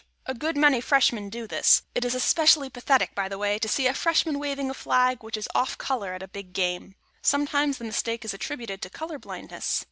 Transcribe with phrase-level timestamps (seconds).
[0.25, 3.85] A good many Freshmen do this; it is especially pathetic, by the way, to see
[3.85, 6.95] a Freshman waving a flag which is off color at a big game.
[7.21, 9.79] Sometimes the mistake is attributed to color blindness.